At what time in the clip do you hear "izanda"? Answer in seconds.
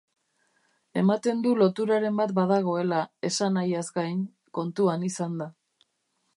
5.13-5.53